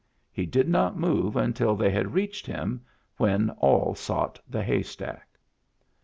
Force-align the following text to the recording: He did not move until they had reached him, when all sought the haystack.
He 0.31 0.47
did 0.47 0.67
not 0.67 0.97
move 0.97 1.35
until 1.35 1.75
they 1.75 1.91
had 1.91 2.15
reached 2.15 2.47
him, 2.47 2.83
when 3.17 3.51
all 3.51 3.93
sought 3.93 4.39
the 4.49 4.63
haystack. 4.63 5.37